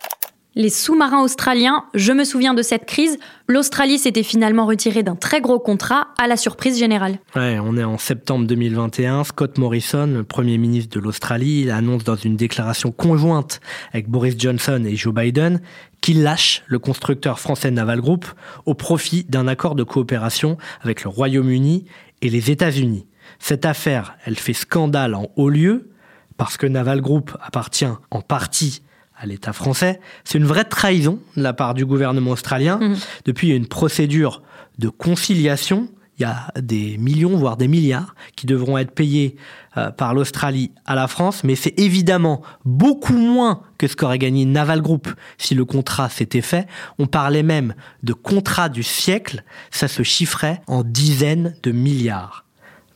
Les 0.55 0.69
sous-marins 0.69 1.21
australiens, 1.21 1.83
je 1.93 2.11
me 2.11 2.23
souviens 2.23 2.55
de 2.55 2.63
cette 2.63 2.87
crise, 2.87 3.19
l'Australie 3.47 3.99
s'était 3.99 4.23
finalement 4.23 4.65
retirée 4.65 5.03
d'un 5.03 5.15
très 5.15 5.41
gros 5.41 5.59
contrat 5.59 6.07
à 6.17 6.25
la 6.25 6.37
surprise 6.37 6.79
générale. 6.79 7.19
On 7.35 7.77
est 7.77 7.83
en 7.83 7.99
septembre 7.99 8.47
2021. 8.47 9.25
Scott 9.25 9.59
Morrison, 9.59 10.07
le 10.07 10.23
Premier 10.23 10.57
ministre 10.57 10.97
de 10.97 10.99
l'Australie, 10.99 11.69
annonce 11.69 12.03
dans 12.03 12.15
une 12.15 12.35
déclaration 12.35 12.91
conjointe 12.91 13.61
avec 13.93 14.09
Boris 14.09 14.33
Johnson 14.39 14.83
et 14.87 14.95
Joe 14.95 15.13
Biden 15.13 15.61
qu'il 16.01 16.23
lâche 16.23 16.63
le 16.65 16.79
constructeur 16.79 17.39
français 17.39 17.69
Naval 17.69 18.01
Group 18.01 18.25
au 18.65 18.73
profit 18.73 19.25
d'un 19.25 19.47
accord 19.47 19.75
de 19.75 19.83
coopération 19.83 20.57
avec 20.81 21.03
le 21.03 21.11
Royaume-Uni 21.11 21.85
et 22.23 22.29
les 22.29 22.49
États-Unis. 22.49 23.05
Cette 23.37 23.65
affaire, 23.65 24.17
elle 24.25 24.37
fait 24.37 24.53
scandale 24.53 25.13
en 25.13 25.27
haut 25.35 25.49
lieu 25.49 25.91
parce 26.37 26.57
que 26.57 26.65
Naval 26.65 27.01
Group 27.01 27.37
appartient 27.39 27.85
en 28.09 28.21
partie 28.21 28.81
à 29.19 29.25
l'État 29.25 29.53
français. 29.53 29.99
C'est 30.23 30.37
une 30.37 30.45
vraie 30.45 30.63
trahison 30.63 31.19
de 31.35 31.43
la 31.43 31.53
part 31.53 31.73
du 31.73 31.85
gouvernement 31.85 32.31
australien. 32.31 32.79
Mhm. 32.81 32.97
Depuis, 33.25 33.47
il 33.47 33.49
y 33.51 33.53
a 33.53 33.57
une 33.57 33.67
procédure 33.67 34.41
de 34.77 34.87
conciliation. 34.89 35.89
Il 36.17 36.23
y 36.23 36.25
a 36.25 36.51
des 36.59 36.97
millions, 36.97 37.37
voire 37.37 37.57
des 37.57 37.67
milliards, 37.67 38.15
qui 38.35 38.45
devront 38.45 38.77
être 38.77 38.91
payés 38.91 39.35
euh, 39.77 39.91
par 39.91 40.13
l'Australie 40.13 40.71
à 40.85 40.95
la 40.95 41.07
France, 41.07 41.43
mais 41.43 41.55
c'est 41.55 41.77
évidemment 41.79 42.41
beaucoup 42.65 43.17
moins 43.17 43.61
que 43.77 43.87
ce 43.87 43.95
qu'aurait 43.95 44.17
gagné 44.17 44.45
Naval 44.45 44.81
Group 44.81 45.07
si 45.37 45.55
le 45.55 45.63
contrat 45.63 46.09
s'était 46.09 46.41
fait. 46.41 46.67
On 46.97 47.05
parlait 47.05 47.43
même 47.43 47.73
de 48.03 48.13
contrat 48.13 48.67
du 48.67 48.83
siècle, 48.83 49.43
ça 49.71 49.87
se 49.87 50.03
chiffrait 50.03 50.61
en 50.67 50.83
dizaines 50.83 51.55
de 51.63 51.71
milliards. 51.71 52.45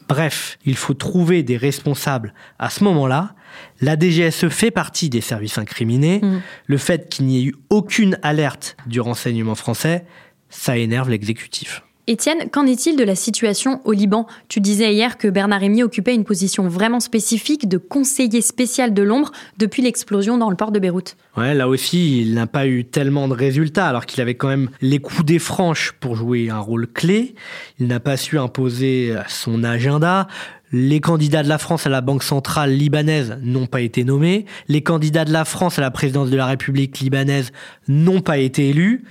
Bref, 0.09 0.57
il 0.65 0.75
faut 0.75 0.93
trouver 0.93 1.43
des 1.43 1.57
responsables 1.57 2.33
à 2.59 2.69
ce 2.69 2.83
moment-là. 2.83 3.35
La 3.83 3.99
DGSE 3.99 4.47
fait 4.47 4.71
partie 4.71 5.09
des 5.09 5.19
services 5.19 5.57
incriminés. 5.57 6.21
Mm. 6.23 6.41
Le 6.67 6.77
fait 6.77 7.09
qu'il 7.09 7.25
n'y 7.25 7.39
ait 7.39 7.43
eu 7.43 7.55
aucune 7.69 8.17
alerte 8.21 8.77
du 8.87 9.01
renseignement 9.01 9.55
français, 9.55 10.05
ça 10.49 10.77
énerve 10.77 11.09
l'exécutif. 11.09 11.83
Étienne, 12.07 12.49
qu'en 12.49 12.65
est-il 12.65 12.95
de 12.95 13.03
la 13.03 13.15
situation 13.15 13.81
au 13.83 13.91
Liban? 13.91 14.25
Tu 14.47 14.61
disais 14.61 14.93
hier 14.93 15.17
que 15.17 15.27
Bernard 15.27 15.59
Rémier 15.59 15.83
occupait 15.83 16.15
une 16.15 16.23
position 16.23 16.67
vraiment 16.67 17.01
spécifique 17.01 17.67
de 17.67 17.77
conseiller 17.77 18.41
spécial 18.41 18.93
de 18.93 19.03
l'ombre 19.03 19.31
depuis 19.57 19.81
l'explosion 19.81 20.37
dans 20.37 20.49
le 20.49 20.55
port 20.55 20.71
de 20.71 20.79
Beyrouth. 20.79 21.17
Ouais, 21.35 21.53
là 21.53 21.67
aussi, 21.67 22.21
il 22.21 22.35
n'a 22.35 22.47
pas 22.47 22.67
eu 22.67 22.85
tellement 22.85 23.27
de 23.27 23.33
résultats, 23.33 23.87
alors 23.87 24.05
qu'il 24.05 24.21
avait 24.21 24.35
quand 24.35 24.49
même 24.49 24.69
les 24.81 24.99
coups 24.99 25.25
des 25.25 25.39
franches 25.39 25.93
pour 25.99 26.15
jouer 26.15 26.49
un 26.49 26.59
rôle 26.59 26.87
clé. 26.87 27.35
Il 27.79 27.87
n'a 27.87 27.99
pas 27.99 28.15
su 28.15 28.37
imposer 28.37 29.15
son 29.27 29.63
agenda. 29.63 30.27
Les 30.75 31.01
candidats 31.01 31.43
de 31.43 31.49
la 31.49 31.59
France 31.59 31.85
à 31.85 31.89
la 31.91 32.01
Banque 32.01 32.23
centrale 32.23 32.71
libanaise 32.71 33.37
n'ont 33.43 33.67
pas 33.67 33.81
été 33.81 34.03
nommés. 34.03 34.47
Les 34.67 34.81
candidats 34.81 35.23
de 35.23 35.31
la 35.31 35.45
France 35.45 35.77
à 35.77 35.81
la 35.81 35.91
présidence 35.91 36.31
de 36.31 36.35
la 36.35 36.47
République 36.47 36.97
libanaise 36.97 37.51
n'ont 37.87 38.21
pas 38.21 38.39
été 38.39 38.69
élus. 38.69 39.03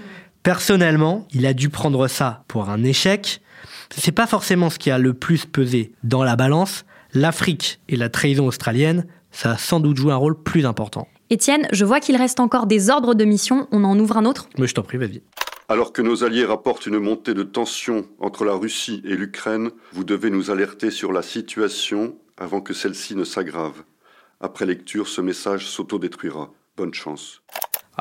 Personnellement, 0.43 1.25
il 1.33 1.47
a 1.47 1.55
dû 1.55 1.69
prendre 1.69 2.09
ça 2.09 2.43
pour 2.49 2.69
un 2.69 2.83
échec. 2.83 3.41
C'est 3.97 4.11
pas 4.11 4.27
forcément 4.27 4.71
ce 4.71 4.79
qui 4.81 4.91
a 4.91 4.99
le 4.99 5.15
plus 5.15 5.47
pesé 5.47 5.93
dans 6.03 6.25
la 6.25 6.35
balance. 6.35 6.85
L'Afrique 7.15 7.79
et 7.89 7.95
la 7.95 8.09
trahison 8.09 8.49
australienne, 8.49 9.07
ça 9.31 9.53
a 9.53 9.57
sans 9.57 9.79
doute 9.79 9.99
joué 9.99 10.13
un 10.13 10.17
rôle 10.17 10.43
plus 10.43 10.67
important. 10.67 11.07
Étienne, 11.31 11.69
je 11.71 11.85
vois 11.85 12.01
qu'il 12.01 12.17
reste 12.17 12.41
encore 12.41 12.67
des 12.67 12.91
ordres 12.91 13.15
de 13.15 13.25
mission. 13.25 13.69
On 13.71 13.85
en 13.85 13.97
ouvre 14.01 14.17
un 14.17 14.25
autre? 14.25 14.49
Mais 14.59 14.67
je 14.67 14.75
t'en 14.75 14.83
prie, 14.83 14.99
vas-y. 14.99 15.23
Alors 15.69 15.93
que 15.93 16.03
nos 16.03 16.25
alliés 16.25 16.45
rapportent 16.45 16.87
une 16.87 16.99
montée 16.99 17.35
de 17.35 17.43
tension 17.43 18.07
entre 18.19 18.45
la 18.45 18.55
Russie 18.55 19.03
et 19.05 19.17
l'Ukraine, 19.17 19.71
vous 19.93 20.05
devez 20.05 20.31
nous 20.31 20.51
alerter 20.51 20.91
sur 20.91 21.13
la 21.13 21.23
situation 21.23 22.17
avant 22.37 22.61
que 22.61 22.75
celle-ci 22.75 23.15
ne 23.15 23.25
s'aggrave. 23.25 23.85
Après 24.41 24.67
lecture, 24.67 25.07
ce 25.09 25.21
message 25.21 25.69
s'autodétruira. 25.69 26.51
Bonne 26.77 26.93
chance. 26.93 27.43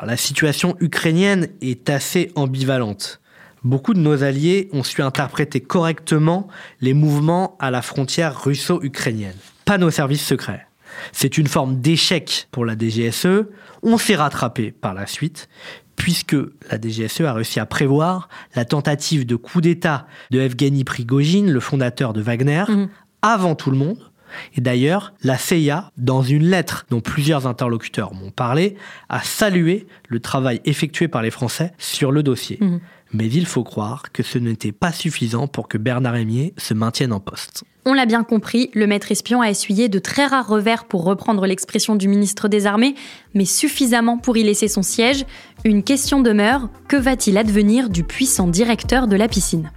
La 0.02 0.16
situation 0.16 0.76
ukrainienne 0.80 1.48
est 1.60 1.88
assez 1.88 2.32
ambivalente. 2.34 3.20
Beaucoup 3.62 3.94
de 3.94 4.00
nos 4.00 4.24
alliés 4.24 4.68
ont 4.72 4.82
su 4.82 5.02
interpréter 5.02 5.60
correctement 5.60 6.48
les 6.80 6.94
mouvements 6.94 7.56
à 7.60 7.70
la 7.70 7.80
frontière 7.80 8.42
russo-ukrainienne. 8.42 9.36
Pas 9.64 9.78
nos 9.78 9.90
services 9.90 10.26
secrets. 10.26 10.66
C'est 11.12 11.38
une 11.38 11.46
forme 11.46 11.80
d'échec 11.80 12.48
pour 12.50 12.64
la 12.64 12.74
DGSE. 12.76 13.44
On 13.82 13.98
s'est 13.98 14.16
rattrapé 14.16 14.72
par 14.72 14.94
la 14.94 15.06
suite, 15.06 15.48
puisque 15.96 16.36
la 16.70 16.78
DGSE 16.80 17.20
a 17.22 17.32
réussi 17.32 17.60
à 17.60 17.66
prévoir 17.66 18.28
la 18.54 18.64
tentative 18.64 19.26
de 19.26 19.36
coup 19.36 19.60
d'État 19.60 20.06
de 20.30 20.40
Evgeny 20.40 20.84
Prigogine, 20.84 21.50
le 21.50 21.60
fondateur 21.60 22.12
de 22.12 22.20
Wagner, 22.22 22.64
Mhm. 22.68 22.88
avant 23.22 23.54
tout 23.54 23.70
le 23.70 23.76
monde. 23.76 23.98
Et 24.56 24.62
d'ailleurs, 24.62 25.12
la 25.22 25.36
CIA, 25.36 25.90
dans 25.98 26.22
une 26.22 26.44
lettre 26.46 26.86
dont 26.88 27.02
plusieurs 27.02 27.46
interlocuteurs 27.46 28.14
m'ont 28.14 28.30
parlé, 28.30 28.76
a 29.10 29.20
salué 29.22 29.86
le 30.08 30.20
travail 30.20 30.62
effectué 30.64 31.06
par 31.06 31.20
les 31.20 31.30
Français 31.30 31.72
sur 31.76 32.10
le 32.12 32.22
dossier. 32.22 32.56
Mhm. 32.60 32.80
Mais 33.12 33.26
il 33.26 33.46
faut 33.46 33.64
croire 33.64 34.10
que 34.12 34.22
ce 34.22 34.38
n'était 34.38 34.72
pas 34.72 34.92
suffisant 34.92 35.46
pour 35.46 35.68
que 35.68 35.76
Bernard 35.76 36.14
Rémier 36.14 36.54
se 36.56 36.72
maintienne 36.72 37.12
en 37.12 37.20
poste. 37.20 37.64
On 37.84 37.94
l'a 37.94 38.06
bien 38.06 38.22
compris, 38.22 38.70
le 38.74 38.86
maître 38.86 39.10
espion 39.10 39.40
a 39.40 39.50
essuyé 39.50 39.88
de 39.88 39.98
très 39.98 40.26
rares 40.26 40.46
revers 40.46 40.84
pour 40.84 41.04
reprendre 41.04 41.46
l'expression 41.46 41.96
du 41.96 42.08
ministre 42.08 42.48
des 42.48 42.66
Armées, 42.66 42.94
mais 43.34 43.44
suffisamment 43.44 44.18
pour 44.18 44.36
y 44.36 44.44
laisser 44.44 44.68
son 44.68 44.82
siège. 44.82 45.26
Une 45.64 45.82
question 45.82 46.20
demeure, 46.20 46.68
que 46.88 46.96
va-t-il 46.96 47.36
advenir 47.36 47.90
du 47.90 48.04
puissant 48.04 48.46
directeur 48.46 49.08
de 49.08 49.16
la 49.16 49.28
piscine? 49.28 49.70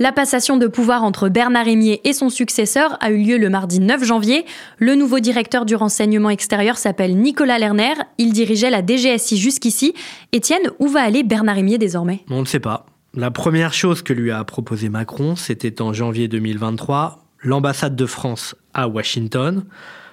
La 0.00 0.12
passation 0.12 0.56
de 0.56 0.68
pouvoir 0.68 1.02
entre 1.02 1.28
Bernard 1.28 1.64
Rémier 1.64 2.00
et 2.04 2.12
son 2.12 2.30
successeur 2.30 2.96
a 3.00 3.10
eu 3.10 3.18
lieu 3.20 3.36
le 3.36 3.50
mardi 3.50 3.80
9 3.80 4.04
janvier. 4.04 4.44
Le 4.78 4.94
nouveau 4.94 5.18
directeur 5.18 5.64
du 5.64 5.74
renseignement 5.74 6.30
extérieur 6.30 6.76
s'appelle 6.76 7.16
Nicolas 7.16 7.58
Lerner. 7.58 7.94
Il 8.16 8.32
dirigeait 8.32 8.70
la 8.70 8.80
DGSI 8.84 9.36
jusqu'ici. 9.38 9.94
Étienne, 10.30 10.70
où 10.78 10.86
va 10.86 11.00
aller 11.02 11.24
Bernard 11.24 11.56
Rémier 11.56 11.78
désormais? 11.78 12.20
On 12.30 12.40
ne 12.42 12.46
sait 12.46 12.60
pas. 12.60 12.86
La 13.14 13.32
première 13.32 13.74
chose 13.74 14.02
que 14.02 14.12
lui 14.12 14.30
a 14.30 14.44
proposé 14.44 14.88
Macron, 14.88 15.34
c'était 15.34 15.82
en 15.82 15.92
janvier 15.92 16.28
2023, 16.28 17.24
l'ambassade 17.42 17.96
de 17.96 18.06
France 18.06 18.54
à 18.74 18.86
Washington, 18.86 19.64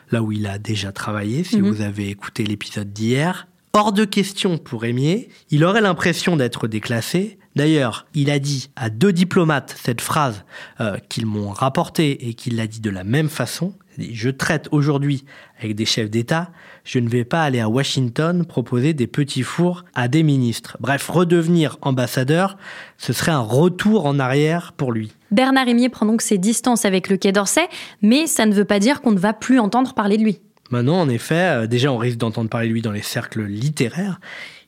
là 0.10 0.24
où 0.24 0.32
il 0.32 0.48
a 0.48 0.58
déjà 0.58 0.92
travaillé, 0.94 1.44
si 1.44 1.58
Mhm. 1.62 1.70
vous 1.70 1.82
avez 1.82 2.10
écouté 2.10 2.44
l'épisode 2.44 2.92
d'hier. 2.92 3.48
Hors 3.74 3.92
de 3.92 4.06
question 4.06 4.58
pour 4.58 4.82
Rémier, 4.82 5.30
il 5.52 5.64
aurait 5.64 5.82
l'impression 5.82 6.38
d'être 6.38 6.68
déclassé. 6.68 7.38
D'ailleurs, 7.56 8.06
il 8.14 8.30
a 8.30 8.40
dit 8.40 8.70
à 8.76 8.90
deux 8.90 9.14
diplomates 9.14 9.76
cette 9.82 10.02
phrase 10.02 10.44
euh, 10.82 10.98
qu'ils 11.08 11.26
m'ont 11.26 11.50
rapportée 11.50 12.28
et 12.28 12.34
qu'il 12.34 12.58
l'a 12.58 12.68
dit 12.68 12.82
de 12.82 12.90
la 12.90 13.06
même 13.06 13.30
façon. 13.30 13.74
Je 13.98 14.30
traite 14.30 14.68
aujourd'hui 14.72 15.24
avec 15.58 15.74
des 15.74 15.86
chefs 15.86 16.10
d'État, 16.10 16.50
je 16.84 17.00
ne 17.00 17.08
vais 17.08 17.24
pas 17.24 17.44
aller 17.44 17.62
à 17.62 17.70
Washington 17.70 18.44
proposer 18.46 18.94
des 18.94 19.08
petits 19.08 19.44
fours 19.44 19.86
à 19.94 20.10
des 20.10 20.22
ministres. 20.22 20.76
Bref, 20.82 21.08
redevenir 21.08 21.78
ambassadeur, 21.82 22.58
ce 22.98 23.14
serait 23.14 23.32
un 23.32 23.40
retour 23.40 24.06
en 24.06 24.20
arrière 24.20 24.74
pour 24.74 24.92
lui. 24.92 25.14
Bernard 25.32 25.66
Rémier 25.66 25.88
prend 25.88 26.06
donc 26.06 26.22
ses 26.22 26.38
distances 26.38 26.84
avec 26.84 27.08
le 27.08 27.16
Quai 27.16 27.32
d'Orsay, 27.32 27.68
mais 28.02 28.28
ça 28.28 28.46
ne 28.46 28.54
veut 28.54 28.66
pas 28.66 28.80
dire 28.80 29.02
qu'on 29.02 29.12
ne 29.12 29.20
va 29.20 29.32
plus 29.32 29.60
entendre 29.60 29.94
parler 29.94 30.18
de 30.18 30.24
lui. 30.24 30.42
Maintenant, 30.72 31.00
en 31.00 31.10
effet, 31.10 31.64
euh, 31.64 31.68
déjà 31.68 31.92
on 31.92 31.98
risque 31.98 32.18
d'entendre 32.18 32.50
parler 32.50 32.68
de 32.68 32.74
lui 32.74 32.82
dans 32.82 32.92
les 32.92 33.04
cercles 33.04 33.44
littéraires. 33.44 34.20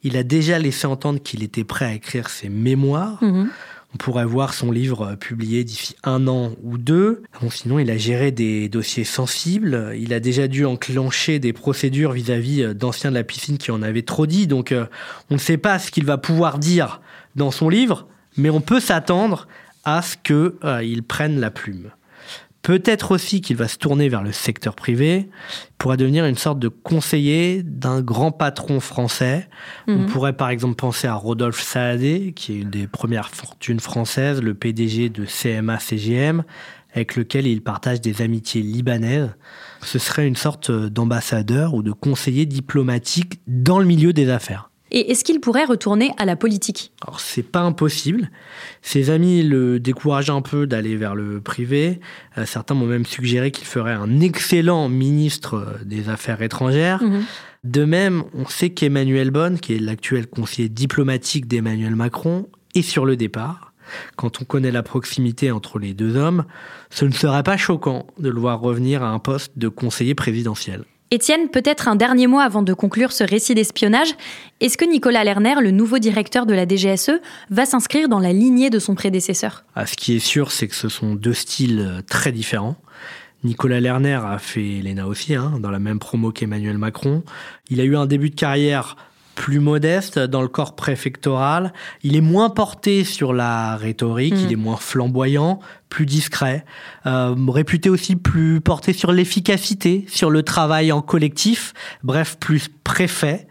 Il 0.03 0.17
a 0.17 0.23
déjà 0.23 0.59
laissé 0.59 0.87
entendre 0.87 1.21
qu'il 1.21 1.43
était 1.43 1.63
prêt 1.63 1.85
à 1.85 1.93
écrire 1.93 2.29
ses 2.29 2.49
mémoires. 2.49 3.23
Mhm. 3.23 3.49
On 3.93 3.97
pourrait 3.97 4.25
voir 4.25 4.53
son 4.53 4.71
livre 4.71 5.01
euh, 5.03 5.15
publié 5.15 5.63
d'ici 5.63 5.95
un 6.03 6.27
an 6.27 6.51
ou 6.61 6.77
deux. 6.77 7.23
Bon, 7.41 7.49
sinon, 7.49 7.79
il 7.79 7.89
a 7.89 7.97
géré 7.97 8.31
des 8.31 8.67
dossiers 8.67 9.05
sensibles. 9.05 9.93
Il 9.97 10.13
a 10.13 10.19
déjà 10.19 10.47
dû 10.47 10.65
enclencher 10.65 11.39
des 11.39 11.53
procédures 11.53 12.11
vis-à-vis 12.11 12.63
euh, 12.63 12.73
d'anciens 12.73 13.11
de 13.11 13.15
la 13.15 13.23
piscine 13.23 13.57
qui 13.57 13.71
en 13.71 13.81
avaient 13.81 14.01
trop 14.01 14.25
dit. 14.25 14.45
Donc, 14.45 14.71
euh, 14.71 14.85
on 15.29 15.35
ne 15.35 15.39
sait 15.39 15.57
pas 15.57 15.79
ce 15.79 15.89
qu'il 15.89 16.05
va 16.05 16.17
pouvoir 16.17 16.59
dire 16.59 17.01
dans 17.35 17.51
son 17.51 17.69
livre, 17.69 18.07
mais 18.35 18.49
on 18.49 18.61
peut 18.61 18.81
s'attendre 18.81 19.47
à 19.85 20.01
ce 20.01 20.17
qu'il 20.17 21.03
prenne 21.03 21.39
la 21.39 21.49
plume. 21.49 21.89
Peut-être 22.67 23.11
aussi 23.11 23.39
qu'il 23.39 23.55
va 23.55 23.69
se 23.69 23.77
tourner 23.77 24.09
vers 24.09 24.21
le 24.23 24.33
secteur 24.33 24.75
privé, 24.75 25.29
pourrait 25.77 25.95
devenir 25.95 26.25
une 26.25 26.35
sorte 26.35 26.59
de 26.59 26.67
conseiller 26.67 27.63
d'un 27.63 28.01
grand 28.01 28.33
patron 28.33 28.81
français. 28.81 29.47
On 29.87 29.99
Mhm. 29.99 30.05
pourrait 30.07 30.33
par 30.35 30.49
exemple 30.49 30.75
penser 30.75 31.07
à 31.07 31.13
Rodolphe 31.13 31.61
Saadé, 31.61 32.33
qui 32.35 32.51
est 32.51 32.59
une 32.59 32.69
des 32.69 32.85
premières 32.87 33.29
fortunes 33.29 33.79
françaises, 33.79 34.41
le 34.41 34.53
PDG 34.53 35.07
de 35.07 35.23
CMA-CGM, 35.25 36.43
avec 36.93 37.15
lequel 37.15 37.47
il 37.47 37.61
partage 37.63 38.01
des 38.01 38.21
amitiés 38.21 38.61
libanaises. 38.61 39.29
Ce 39.81 39.97
serait 39.97 40.27
une 40.27 40.35
sorte 40.35 40.69
d'ambassadeur 40.69 41.73
ou 41.73 41.83
de 41.83 41.93
conseiller 41.93 42.45
diplomatique 42.45 43.39
dans 43.47 43.79
le 43.79 43.85
milieu 43.85 44.11
des 44.11 44.29
affaires. 44.29 44.66
Et 44.91 45.11
est-ce 45.11 45.23
qu'il 45.23 45.39
pourrait 45.39 45.65
retourner 45.65 46.11
à 46.17 46.25
la 46.25 46.35
politique? 46.35 46.91
Alors 47.05 47.19
c'est 47.19 47.43
pas 47.43 47.61
impossible. 47.61 48.29
Ses 48.81 49.09
amis 49.09 49.43
le 49.43 49.79
découragent 49.79 50.29
un 50.29 50.41
peu 50.41 50.67
d'aller 50.67 50.95
vers 50.95 51.15
le 51.15 51.41
privé. 51.41 51.99
Euh, 52.37 52.45
certains 52.45 52.73
m'ont 52.73 52.85
même 52.85 53.05
suggéré 53.05 53.51
qu'il 53.51 53.67
ferait 53.67 53.93
un 53.93 54.19
excellent 54.21 54.89
ministre 54.89 55.55
euh, 55.55 55.83
des 55.83 56.09
Affaires 56.09 56.41
étrangères. 56.41 57.03
Mhm. 57.03 57.23
De 57.63 57.83
même, 57.83 58.23
on 58.33 58.45
sait 58.45 58.69
qu'Emmanuel 58.69 59.31
Bonne, 59.31 59.59
qui 59.59 59.73
est 59.73 59.79
l'actuel 59.79 60.27
conseiller 60.27 60.69
diplomatique 60.69 61.47
d'Emmanuel 61.47 61.95
Macron, 61.95 62.47
est 62.75 62.81
sur 62.81 63.05
le 63.05 63.17
départ. 63.17 63.73
Quand 64.15 64.41
on 64.41 64.45
connaît 64.45 64.71
la 64.71 64.83
proximité 64.83 65.51
entre 65.51 65.79
les 65.79 65.93
deux 65.93 66.15
hommes, 66.15 66.45
ce 66.89 67.05
ne 67.05 67.11
serait 67.11 67.43
pas 67.43 67.57
choquant 67.57 68.07
de 68.19 68.29
le 68.29 68.39
voir 68.39 68.59
revenir 68.59 69.03
à 69.03 69.09
un 69.09 69.19
poste 69.19 69.57
de 69.57 69.67
conseiller 69.67 70.15
présidentiel. 70.15 70.83
Étienne, 71.09 71.47
peut-être 71.47 71.87
un 71.87 71.95
dernier 71.95 72.27
mot 72.27 72.39
avant 72.39 72.61
de 72.61 72.73
conclure 72.73 73.13
ce 73.13 73.23
récit 73.23 73.55
d'espionnage. 73.55 74.09
Est-ce 74.59 74.77
que 74.77 74.83
Nicolas 74.83 75.23
Lerner, 75.23 75.55
le 75.61 75.71
nouveau 75.71 75.99
directeur 75.99 76.45
de 76.45 76.53
la 76.53 76.67
DGSE, 76.67 77.21
va 77.49 77.65
s'inscrire 77.65 78.09
dans 78.09 78.19
la 78.19 78.33
lignée 78.33 78.69
de 78.69 78.77
son 78.77 78.93
prédécesseur? 78.93 79.63
Ah, 79.75 79.85
Ce 79.85 79.95
qui 79.95 80.17
est 80.17 80.19
sûr, 80.19 80.51
c'est 80.51 80.67
que 80.67 80.75
ce 80.75 80.89
sont 80.89 81.15
deux 81.15 81.33
styles 81.33 81.79
euh, 81.79 82.01
très 82.01 82.33
différents. 82.33 82.75
Nicolas 83.45 83.79
Lerner 83.79 84.19
a 84.21 84.37
fait 84.37 84.81
l'ENA 84.83 85.07
aussi, 85.07 85.33
hein, 85.33 85.53
dans 85.61 85.71
la 85.71 85.79
même 85.79 85.99
promo 85.99 86.33
qu'Emmanuel 86.33 86.77
Macron. 86.77 87.23
Il 87.69 87.79
a 87.79 87.85
eu 87.85 87.95
un 87.95 88.05
début 88.05 88.29
de 88.29 88.35
carrière 88.35 88.97
plus 89.37 89.59
modeste 89.59 90.17
dans 90.17 90.41
le 90.41 90.47
corps 90.47 90.75
préfectoral. 90.75 91.71
Il 92.01 92.15
est 92.15 92.21
moins 92.21 92.49
porté 92.49 93.03
sur 93.03 93.33
la 93.33 93.77
rhétorique, 93.77 94.33
il 94.35 94.51
est 94.51 94.57
moins 94.57 94.77
flamboyant, 94.77 95.59
plus 95.89 96.07
discret, 96.07 96.65
euh, 97.05 97.35
réputé 97.47 97.89
aussi 97.89 98.15
plus 98.15 98.59
porté 98.61 98.93
sur 98.93 99.11
l'efficacité, 99.11 100.05
sur 100.09 100.31
le 100.31 100.41
travail 100.41 100.91
en 100.91 101.03
collectif, 101.03 101.75
bref, 102.03 102.37
plus 102.39 102.67
préfet. 102.83 103.47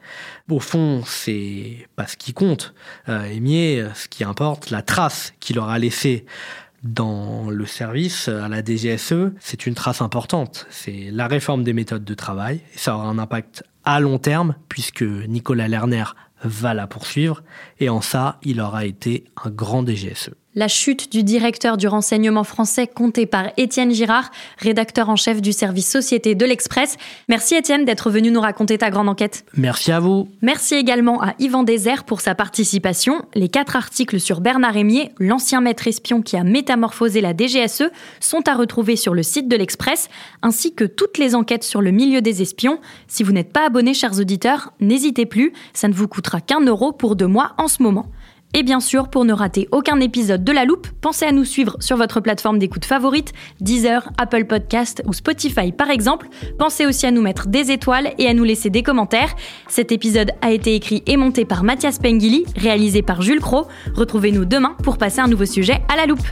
Au 0.51 0.59
fond, 0.59 1.03
c'est 1.07 1.87
pas 1.95 2.09
ce 2.09 2.17
qui 2.17 2.33
compte. 2.33 2.75
Euh, 3.09 3.25
Aimier, 3.25 3.87
ce 3.95 4.09
qui 4.09 4.25
importe, 4.25 4.71
la 4.71 4.83
trace 4.83 5.35
qu'il 5.39 5.59
aura 5.61 5.79
laissée 5.79 6.27
dans 6.83 7.49
le 7.49 7.65
service 7.65 8.29
à 8.29 8.49
la 8.49 8.63
DGSE, 8.63 9.33
c'est 9.41 9.67
une 9.67 9.75
trace 9.75 10.03
importante. 10.03 10.67
C'est 10.71 11.11
la 11.13 11.29
réforme 11.29 11.63
des 11.63 11.73
méthodes 11.73 12.05
de 12.05 12.15
travail. 12.15 12.61
Et 12.75 12.79
ça 12.79 12.97
aura 12.97 13.07
un 13.07 13.19
impact 13.19 13.65
à 13.87 14.01
long 14.01 14.19
terme, 14.19 14.57
puisque 14.69 15.03
Nicolas 15.03 15.69
Lerner 15.69 16.05
va 16.45 16.75
la 16.75 16.87
poursuivre. 16.87 17.43
Et 17.81 17.89
en 17.89 18.03
ça, 18.03 18.39
il 18.43 18.61
aura 18.61 18.85
été 18.85 19.25
un 19.43 19.51
grand 19.51 19.83
DGSE. 19.83 20.35
La 20.59 20.69
chute 20.69 21.13
du 21.13 21.23
directeur 21.23 21.77
du 21.77 21.87
renseignement 21.87 22.43
français 22.43 22.87
compté 22.87 23.27
par 23.27 23.51
Étienne 23.59 23.93
Girard, 23.93 24.31
rédacteur 24.57 25.11
en 25.11 25.17
chef 25.17 25.43
du 25.43 25.53
service 25.53 25.87
Société 25.87 26.35
de 26.35 26.47
l'Express. 26.47 26.97
Merci 27.29 27.57
Étienne 27.57 27.85
d'être 27.85 28.09
venu 28.09 28.31
nous 28.31 28.41
raconter 28.41 28.79
ta 28.79 28.89
grande 28.89 29.11
enquête. 29.11 29.45
Merci 29.55 29.93
à 29.93 30.01
vous. 30.01 30.29
Merci 30.41 30.77
également 30.77 31.23
à 31.23 31.35
Yvan 31.41 31.63
Désert 31.63 32.05
pour 32.05 32.23
sa 32.23 32.35
participation. 32.35 33.27
Les 33.35 33.51
quatre 33.51 33.77
articles 33.77 34.19
sur 34.19 34.41
Bernard 34.41 34.73
Rémier, 34.73 35.11
l'ancien 35.19 35.61
maître 35.61 35.89
espion 35.89 36.23
qui 36.23 36.39
a 36.39 36.43
métamorphosé 36.43 37.21
la 37.21 37.35
DGSE, 37.37 37.91
sont 38.21 38.49
à 38.49 38.55
retrouver 38.55 38.97
sur 38.97 39.13
le 39.13 39.23
site 39.23 39.49
de 39.49 39.57
l'Express, 39.57 40.09
ainsi 40.41 40.75
que 40.75 40.85
toutes 40.85 41.19
les 41.19 41.35
enquêtes 41.35 41.65
sur 41.65 41.83
le 41.83 41.91
milieu 41.91 42.23
des 42.23 42.41
espions. 42.41 42.79
Si 43.09 43.23
vous 43.25 43.33
n'êtes 43.33 43.53
pas 43.53 43.67
abonné, 43.67 43.93
chers 43.93 44.19
auditeurs, 44.19 44.73
n'hésitez 44.81 45.27
plus, 45.27 45.53
ça 45.75 45.87
ne 45.89 45.93
vous 45.93 46.09
coûtera 46.09 46.41
qu'un 46.41 46.61
euro 46.65 46.93
pour 46.93 47.15
deux 47.15 47.27
mois 47.27 47.53
en 47.59 47.69
ce 47.69 47.83
moment. 47.83 48.07
Et 48.55 48.63
bien 48.63 48.81
sûr, 48.81 49.09
pour 49.09 49.25
ne 49.25 49.33
rater 49.33 49.69
aucun 49.71 50.01
épisode 50.01 50.43
de 50.43 50.53
La 50.53 50.65
Loupe, 50.65 50.89
pensez 51.01 51.27
à 51.27 51.33
nous 51.33 51.45
suivre 51.45 51.77
sur 51.81 51.97
votre 51.97 52.21
plateforme 52.21 52.59
d'écoute 52.59 52.85
favorite, 52.85 53.33
Deezer, 53.61 54.09
Apple 54.17 54.47
Podcast 54.47 55.03
ou 55.07 55.13
Spotify 55.13 55.73
par 55.73 55.91
exemple. 55.91 56.29
Pensez 56.59 56.87
aussi 56.87 57.07
à 57.07 57.11
nous 57.11 57.23
mettre 57.23 57.49
des 57.49 57.71
étoiles 57.71 58.13
et 58.19 58.29
à 58.29 58.35
nous 58.35 58.45
laisser 58.45 58.71
des 58.71 58.83
commentaires. 58.83 59.35
Cet 59.69 59.93
épisode 59.93 60.33
a 60.41 60.53
été 60.53 60.75
écrit 60.75 61.03
et 61.07 61.17
monté 61.17 61.45
par 61.45 61.65
Mathias 61.65 61.99
Pengili, 61.99 62.47
réalisé 62.57 63.03
par 63.03 63.21
Jules 63.23 63.41
Cro. 63.41 63.67
Retrouvez-nous 63.95 64.45
demain 64.45 64.75
pour 64.83 64.97
passer 64.97 65.21
un 65.21 65.29
nouveau 65.29 65.47
sujet 65.47 65.83
à 65.93 65.97
La 65.97 66.07
Loupe. 66.07 66.27